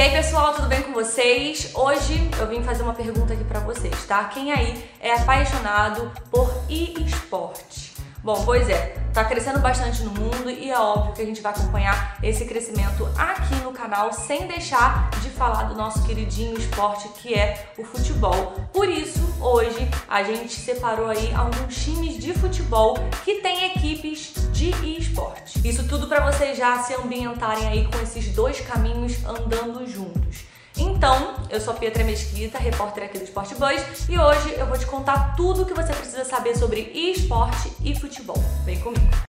E 0.00 0.02
aí, 0.02 0.12
pessoal, 0.12 0.54
tudo 0.54 0.66
bem 0.66 0.80
com 0.80 0.94
vocês? 0.94 1.72
Hoje 1.74 2.30
eu 2.38 2.46
vim 2.46 2.62
fazer 2.62 2.82
uma 2.82 2.94
pergunta 2.94 3.34
aqui 3.34 3.44
pra 3.44 3.60
vocês, 3.60 3.94
tá? 4.06 4.24
Quem 4.24 4.50
aí 4.50 4.90
é 4.98 5.12
apaixonado 5.12 6.10
por 6.30 6.50
e-esporte? 6.70 7.92
Bom, 8.24 8.42
pois 8.46 8.66
é, 8.70 8.94
tá 9.12 9.24
crescendo 9.24 9.58
bastante 9.58 10.02
no 10.02 10.10
mundo 10.10 10.50
e 10.50 10.70
é 10.70 10.78
óbvio 10.78 11.14
que 11.14 11.22
a 11.22 11.24
gente 11.24 11.40
vai 11.40 11.52
acompanhar 11.52 12.18
esse 12.22 12.44
crescimento 12.44 13.08
aqui 13.16 13.54
no 13.56 13.72
canal 13.72 14.12
sem 14.12 14.46
deixar 14.46 15.10
de 15.20 15.28
falar 15.30 15.64
do 15.64 15.74
nosso 15.74 16.02
queridinho 16.04 16.56
esporte 16.56 17.08
que 17.08 17.34
é 17.34 17.70
o 17.76 17.84
futebol. 17.84 18.54
Por 18.72 18.88
isso, 18.88 19.20
hoje 19.40 19.88
a 20.08 20.22
gente 20.22 20.54
separou 20.54 21.08
aí 21.08 21.32
alguns 21.34 21.76
times 21.76 22.18
de 22.18 22.32
futebol 22.32 22.96
que 23.24 23.40
tem 23.40 23.72
equipes 23.72 24.32
de 24.52 24.70
esporte. 24.98 25.66
Isso 25.66 25.86
tudo 25.88 26.06
para 26.06 26.30
vocês 26.30 26.56
já 26.56 26.78
se 26.78 26.94
ambientarem 26.94 27.66
aí 27.66 27.88
com 27.88 27.98
esses 28.00 28.28
dois 28.28 28.60
caminhos 28.60 29.24
andando 29.24 29.86
juntos. 29.86 30.49
Então, 30.80 31.34
eu 31.50 31.60
sou 31.60 31.74
Pietra 31.74 32.02
Mesquita, 32.02 32.58
repórter 32.58 33.04
aqui 33.04 33.18
do 33.18 33.24
Sport 33.24 33.54
Buzz, 33.54 34.08
e 34.08 34.18
hoje 34.18 34.54
eu 34.56 34.66
vou 34.66 34.78
te 34.78 34.86
contar 34.86 35.36
tudo 35.36 35.62
o 35.62 35.66
que 35.66 35.74
você 35.74 35.92
precisa 35.92 36.24
saber 36.24 36.56
sobre 36.56 36.90
esporte 36.94 37.70
e 37.84 37.94
futebol. 37.94 38.42
Vem 38.64 38.80
comigo! 38.80 39.29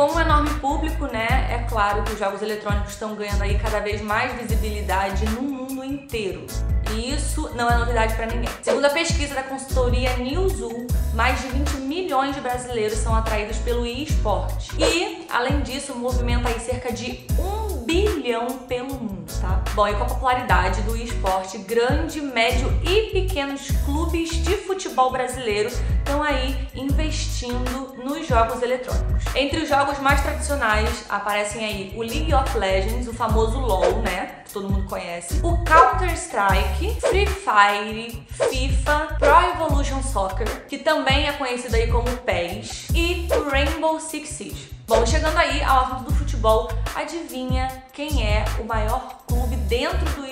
Com 0.00 0.14
um 0.14 0.18
enorme 0.18 0.48
público, 0.60 1.04
né, 1.04 1.28
é 1.50 1.66
claro 1.68 2.02
que 2.02 2.14
os 2.14 2.18
jogos 2.18 2.40
eletrônicos 2.40 2.94
estão 2.94 3.14
ganhando 3.14 3.42
aí 3.42 3.58
cada 3.58 3.80
vez 3.80 4.00
mais 4.00 4.32
visibilidade 4.32 5.26
no 5.26 5.42
mundo 5.42 5.84
inteiro. 5.84 6.46
E 6.94 7.12
isso 7.12 7.50
não 7.54 7.68
é 7.68 7.76
novidade 7.76 8.14
para 8.14 8.24
ninguém. 8.24 8.48
Segundo 8.62 8.86
a 8.86 8.88
pesquisa 8.88 9.34
da 9.34 9.42
consultoria 9.42 10.16
Newzoo, 10.16 10.86
mais 11.14 11.42
de 11.42 11.48
20 11.48 11.72
milhões 11.82 12.34
de 12.34 12.40
brasileiros 12.40 12.96
são 12.96 13.14
atraídos 13.14 13.58
pelo 13.58 13.84
e-esporte. 13.84 14.70
E, 14.78 15.26
além 15.28 15.60
disso, 15.60 15.94
movimenta 15.94 16.48
aí 16.48 16.58
cerca 16.60 16.90
de 16.90 17.26
1 17.38 17.84
bilhão 17.84 18.46
pelo 18.66 18.94
mundo, 18.94 19.30
tá? 19.38 19.62
Bom, 19.74 19.86
e 19.86 19.94
com 19.94 20.04
a 20.04 20.06
popularidade 20.06 20.80
do 20.82 20.96
esporte, 20.96 21.58
grande, 21.58 22.22
médio 22.22 22.72
e 22.82 23.10
pequenos 23.10 23.70
clubes 23.84 24.30
de 24.30 24.56
futebol 24.56 25.12
brasileiro 25.12 25.70
estão 26.10 26.22
aí 26.24 26.68
investindo 26.74 27.94
nos 28.04 28.26
jogos 28.26 28.60
eletrônicos. 28.60 29.24
Entre 29.36 29.60
os 29.60 29.68
jogos 29.68 30.00
mais 30.00 30.20
tradicionais 30.20 31.04
aparecem 31.08 31.64
aí 31.64 31.92
o 31.96 32.02
League 32.02 32.34
of 32.34 32.58
Legends, 32.58 33.06
o 33.06 33.14
famoso 33.14 33.60
LoL, 33.60 34.02
né? 34.02 34.42
Que 34.44 34.52
todo 34.52 34.68
mundo 34.68 34.88
conhece, 34.88 35.38
o 35.44 35.64
Counter-Strike, 35.64 37.00
Free 37.00 37.26
Fire, 37.26 38.26
FIFA, 38.50 39.16
Pro 39.20 39.50
Evolution 39.54 40.02
Soccer, 40.02 40.66
que 40.66 40.78
também 40.78 41.28
é 41.28 41.32
conhecido 41.32 41.76
aí 41.76 41.86
como 41.86 42.08
PES, 42.18 42.88
e 42.92 43.28
o 43.32 43.48
Rainbow 43.48 44.00
Six 44.00 44.28
Siege. 44.30 44.70
Bom, 44.88 45.06
chegando 45.06 45.36
aí 45.36 45.62
ao 45.62 45.84
assunto 45.84 46.10
do 46.10 46.14
futebol, 46.16 46.68
adivinha 46.96 47.84
quem 47.92 48.26
é 48.26 48.44
o 48.58 48.64
maior 48.64 49.20
clube 49.28 49.54
dentro 49.54 50.04
do 50.16 50.26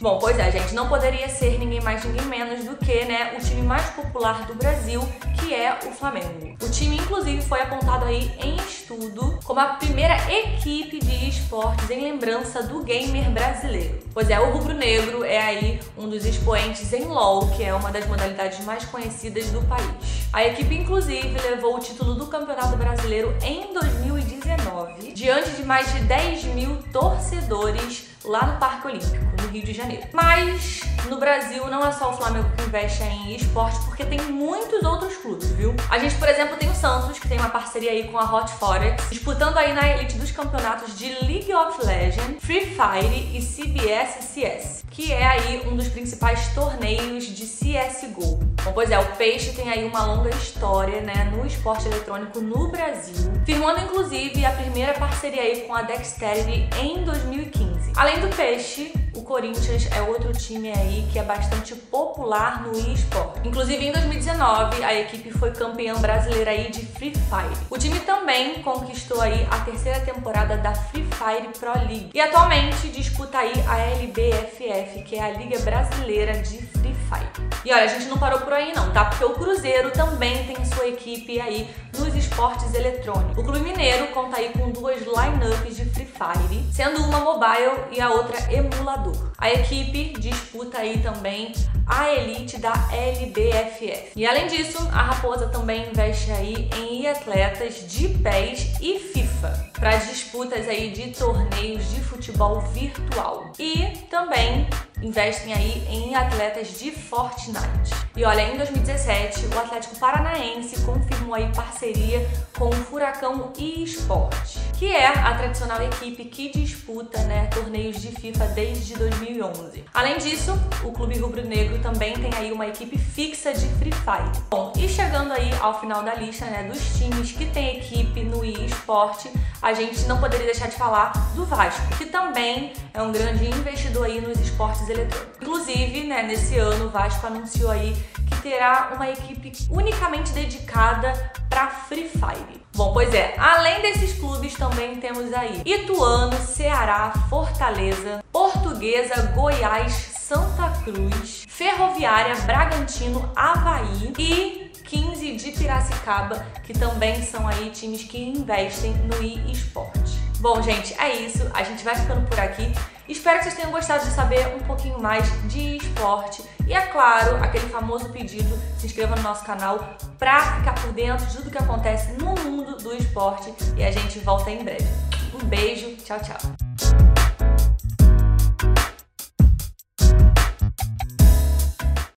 Bom, 0.00 0.18
pois 0.18 0.38
é, 0.38 0.50
gente, 0.50 0.74
não 0.74 0.88
poderia 0.88 1.28
ser 1.28 1.58
ninguém 1.58 1.80
mais, 1.80 2.04
ninguém 2.04 2.26
menos 2.26 2.64
do 2.64 2.76
que, 2.76 3.04
né, 3.04 3.34
o 3.36 3.40
time 3.40 3.62
mais 3.62 3.86
popular 3.90 4.46
do 4.46 4.54
Brasil, 4.54 5.00
que 5.38 5.54
é 5.54 5.78
o 5.86 5.92
Flamengo. 5.92 6.56
O 6.62 6.70
time, 6.70 6.96
inclusive, 6.96 7.42
foi 7.42 7.60
apontado 7.60 8.04
aí 8.04 8.32
em 8.38 8.56
estudo 8.56 9.38
como 9.44 9.60
a 9.60 9.74
primeira 9.74 10.16
equipe 10.30 10.98
de 10.98 11.28
esportes 11.28 11.90
em 11.90 12.00
lembrança 12.00 12.62
do 12.62 12.82
gamer 12.82 13.30
brasileiro. 13.30 13.98
Pois 14.12 14.30
é, 14.30 14.38
o 14.38 14.52
rubro-negro 14.52 15.24
é 15.24 15.38
aí 15.38 15.80
um 15.96 16.08
dos 16.08 16.24
expoentes 16.24 16.92
em 16.92 17.04
LoL, 17.04 17.48
que 17.48 17.64
é 17.64 17.74
uma 17.74 17.90
das 17.90 18.06
modalidades 18.06 18.64
mais 18.64 18.84
conhecidas 18.84 19.46
do 19.50 19.62
país. 19.62 20.28
A 20.32 20.44
equipe, 20.44 20.74
inclusive, 20.74 21.38
levou 21.40 21.76
o 21.76 21.80
título 21.80 22.14
do 22.14 22.26
Campeonato 22.26 22.76
Brasileiro 22.76 23.34
em 23.42 23.72
2019, 23.72 25.12
diante 25.12 25.50
de 25.50 25.64
mais 25.64 25.92
de 25.92 26.00
10 26.00 26.44
mil 26.44 26.82
torcedores 26.92 28.11
lá 28.24 28.46
no 28.46 28.58
Parque 28.58 28.86
Olímpico, 28.86 29.16
no 29.40 29.48
Rio 29.48 29.64
de 29.64 29.72
Janeiro. 29.72 30.06
Mas 30.12 30.82
no 31.08 31.18
Brasil 31.18 31.66
não 31.68 31.84
é 31.84 31.92
só 31.92 32.10
o 32.10 32.16
Flamengo 32.16 32.48
que 32.56 32.64
investe 32.64 33.02
em 33.02 33.34
esporte, 33.34 33.78
porque 33.84 34.04
tem 34.04 34.20
muitos 34.20 34.82
outros 34.82 35.16
clubes, 35.16 35.50
viu? 35.52 35.74
A 35.90 35.98
gente, 35.98 36.14
por 36.16 36.28
exemplo, 36.28 36.56
tem 36.56 36.70
o 36.70 36.74
Santos, 36.74 37.18
que 37.18 37.28
tem 37.28 37.38
uma 37.38 37.50
parceria 37.50 37.90
aí 37.90 38.08
com 38.08 38.18
a 38.18 38.24
Hot 38.24 38.50
Forex, 38.52 39.10
disputando 39.10 39.56
aí 39.56 39.72
na 39.72 39.88
elite 39.88 40.16
dos 40.16 40.30
campeonatos 40.30 40.96
de 40.96 41.08
League 41.24 41.52
of 41.52 41.84
Legends, 41.84 42.42
Free 42.42 42.66
Fire 42.66 43.36
e 43.36 43.42
CBS 43.42 44.24
CS, 44.24 44.84
que 44.90 45.12
é 45.12 45.26
aí 45.26 45.62
um 45.66 45.76
dos 45.76 45.88
principais 45.88 46.48
torneios 46.54 47.24
de 47.24 47.44
CSGO. 47.44 48.40
Bom, 48.64 48.72
pois 48.72 48.90
é, 48.90 48.98
o 48.98 49.06
Peixe 49.16 49.52
tem 49.52 49.68
aí 49.68 49.84
uma 49.84 50.04
longa 50.04 50.30
história, 50.30 51.00
né, 51.00 51.30
no 51.36 51.44
esporte 51.44 51.86
eletrônico 51.86 52.40
no 52.40 52.68
Brasil, 52.68 53.32
firmando 53.44 53.80
inclusive 53.80 54.44
a 54.44 54.52
primeira 54.52 54.94
parceria 54.94 55.42
aí 55.42 55.62
com 55.62 55.74
a 55.74 55.82
Dexterity 55.82 56.68
em 56.80 57.02
2015. 57.04 57.92
Além 57.96 58.11
do 58.20 58.28
Peixe, 58.36 58.92
o 59.14 59.22
Corinthians 59.22 59.88
é 59.92 60.02
outro 60.02 60.32
time 60.32 60.70
aí 60.70 61.06
que 61.12 61.18
é 61.18 61.22
bastante 61.22 61.74
popular 61.74 62.62
no 62.62 62.72
esporte. 62.92 63.46
Inclusive 63.46 63.86
em 63.86 63.92
2019, 63.92 64.84
a 64.84 64.94
equipe 64.94 65.30
foi 65.30 65.50
campeã 65.52 65.94
brasileira 65.94 66.50
aí 66.50 66.70
de 66.70 66.84
Free 66.84 67.12
Fire. 67.12 67.66
O 67.70 67.78
time 67.78 67.98
também 68.00 68.62
conquistou 68.62 69.20
aí 69.20 69.46
a 69.50 69.60
terceira 69.60 70.00
temporada 70.00 70.56
da 70.56 70.74
Free 70.74 71.06
Fire 71.12 71.48
Pro 71.58 71.72
League 71.72 72.10
e 72.12 72.20
atualmente 72.20 72.88
disputa 72.88 73.38
aí 73.38 73.52
a 73.68 73.78
LBFF, 73.78 75.02
que 75.04 75.16
é 75.16 75.22
a 75.22 75.30
Liga 75.30 75.58
Brasileira 75.60 76.32
de 76.34 76.58
Free 76.58 76.94
Fire. 77.08 77.51
E 77.64 77.72
olha, 77.72 77.84
a 77.84 77.86
gente 77.86 78.06
não 78.06 78.18
parou 78.18 78.40
por 78.40 78.52
aí 78.52 78.72
não, 78.74 78.90
tá? 78.92 79.04
Porque 79.04 79.24
o 79.24 79.34
Cruzeiro 79.34 79.90
também 79.90 80.44
tem 80.44 80.64
sua 80.64 80.88
equipe 80.88 81.40
aí 81.40 81.68
nos 81.96 82.14
esportes 82.14 82.74
eletrônicos. 82.74 83.38
O 83.38 83.42
Clube 83.42 83.60
Mineiro 83.60 84.08
conta 84.08 84.38
aí 84.38 84.50
com 84.50 84.70
duas 84.70 85.00
lineups 85.00 85.76
de 85.76 85.84
Free 85.86 86.06
Fire, 86.06 86.64
sendo 86.72 87.02
uma 87.04 87.20
mobile 87.20 87.84
e 87.92 88.00
a 88.00 88.10
outra 88.10 88.52
emulador. 88.52 89.30
A 89.38 89.50
equipe 89.50 90.14
disputa 90.18 90.78
aí 90.78 90.98
também 90.98 91.52
a 91.86 92.12
elite 92.12 92.58
da 92.58 92.72
LBFF. 92.92 94.12
E 94.16 94.26
além 94.26 94.46
disso, 94.46 94.78
a 94.92 95.02
Raposa 95.02 95.48
também 95.48 95.90
investe 95.90 96.30
aí 96.30 96.70
em 96.76 97.06
atletas 97.06 97.86
de 97.86 98.08
PES 98.08 98.80
e 98.80 98.98
FIFA 98.98 99.72
para 99.74 99.96
disputas 99.96 100.68
aí 100.68 100.90
de 100.90 101.10
torneios 101.10 101.90
de 101.90 102.00
futebol 102.00 102.60
virtual. 102.60 103.52
E 103.58 103.98
também 104.08 104.68
investem 105.02 105.52
aí 105.52 105.84
em 105.88 106.14
atletas 106.14 106.78
de 106.78 106.90
Fortnite. 106.90 107.92
E 108.16 108.24
olha, 108.24 108.42
em 108.42 108.56
2017, 108.56 109.46
o 109.46 109.58
Atlético 109.58 109.96
Paranaense 109.96 110.80
confirmou 110.82 111.34
aí 111.34 111.50
parceria 111.54 112.28
com 112.56 112.68
o 112.68 112.72
Furacão 112.72 113.52
eSport, 113.58 114.58
que 114.78 114.94
é 114.94 115.06
a 115.06 115.34
tradicional 115.34 115.82
equipe 115.82 116.24
que 116.26 116.50
disputa, 116.50 117.18
né, 117.24 117.46
torneios 117.46 118.00
de 118.00 118.08
FIFA 118.08 118.46
desde 118.48 118.94
2011. 118.94 119.84
Além 119.92 120.18
disso, 120.18 120.52
o 120.84 120.92
Clube 120.92 121.18
Rubro 121.18 121.42
Negro 121.46 121.78
também 121.80 122.12
tem 122.14 122.30
aí 122.34 122.52
uma 122.52 122.66
equipe 122.66 122.98
fixa 122.98 123.52
de 123.52 123.66
Free 123.78 123.92
Fire. 123.92 124.44
Bom, 124.50 124.72
e 124.76 124.88
chegando 124.88 125.32
aí 125.32 125.50
ao 125.60 125.80
final 125.80 126.02
da 126.02 126.14
lista, 126.14 126.44
né, 126.46 126.64
dos 126.64 126.98
times 126.98 127.32
que 127.32 127.46
tem 127.46 127.78
equipe 127.78 128.22
no 128.22 128.44
eSport, 128.44 129.26
a 129.60 129.72
gente 129.72 130.04
não 130.04 130.20
poderia 130.20 130.46
deixar 130.46 130.68
de 130.68 130.76
falar 130.76 131.12
do 131.34 131.44
Vasco, 131.46 131.96
que 131.96 132.06
também 132.06 132.72
é 132.92 133.02
um 133.02 133.10
grande 133.10 133.46
investidor 133.46 134.04
aí 134.04 134.20
nos 134.20 134.38
esportes 134.38 134.86
eletrônicos. 134.92 135.36
Inclusive, 135.40 136.04
né, 136.04 136.22
nesse 136.22 136.58
ano 136.58 136.86
o 136.86 136.90
Vasco 136.90 137.26
anunciou 137.26 137.70
aí 137.70 137.96
que 138.28 138.42
terá 138.42 138.92
uma 138.94 139.08
equipe 139.08 139.52
unicamente 139.70 140.32
dedicada 140.32 141.12
para 141.48 141.68
Free 141.68 142.08
Fire. 142.08 142.62
Bom, 142.74 142.92
pois 142.92 143.12
é, 143.12 143.34
além 143.38 143.82
desses 143.82 144.18
clubes 144.18 144.54
também 144.54 144.96
temos 144.96 145.32
aí 145.34 145.62
Ituano, 145.64 146.36
Ceará, 146.38 147.12
Fortaleza, 147.28 148.24
Portuguesa, 148.32 149.30
Goiás, 149.34 149.92
Santa 149.92 150.70
Cruz, 150.82 151.44
Ferroviária, 151.46 152.34
Bragantino, 152.46 153.30
Havaí 153.36 154.14
e 154.18 154.72
15 154.84 155.36
de 155.36 155.52
Piracicaba, 155.52 156.44
que 156.64 156.72
também 156.72 157.22
são 157.22 157.46
aí 157.46 157.70
times 157.70 158.04
que 158.04 158.18
investem 158.18 158.92
no 158.92 159.22
e-esporte. 159.22 160.20
Bom, 160.40 160.60
gente, 160.60 160.92
é 161.00 161.16
isso. 161.16 161.48
A 161.54 161.62
gente 161.62 161.84
vai 161.84 161.94
ficando 161.94 162.26
por 162.26 162.38
aqui. 162.40 162.72
Espero 163.08 163.38
que 163.38 163.44
vocês 163.44 163.56
tenham 163.56 163.70
gostado 163.70 164.04
de 164.04 164.12
saber 164.12 164.46
um 164.54 164.60
pouquinho 164.60 165.00
mais 165.00 165.24
de 165.48 165.76
esporte. 165.76 166.42
E 166.66 166.72
é 166.72 166.80
claro, 166.86 167.36
aquele 167.36 167.68
famoso 167.68 168.08
pedido, 168.10 168.56
se 168.78 168.86
inscreva 168.86 169.16
no 169.16 169.22
nosso 169.22 169.44
canal 169.44 169.96
para 170.18 170.58
ficar 170.58 170.74
por 170.74 170.92
dentro 170.92 171.26
de 171.26 171.36
tudo 171.36 171.50
que 171.50 171.58
acontece 171.58 172.12
no 172.12 172.34
mundo 172.34 172.76
do 172.76 172.94
esporte. 172.94 173.52
E 173.76 173.84
a 173.84 173.90
gente 173.90 174.18
volta 174.20 174.50
em 174.50 174.62
breve. 174.62 174.86
Um 175.34 175.44
beijo, 175.44 175.96
tchau, 175.96 176.18
tchau. 176.20 177.11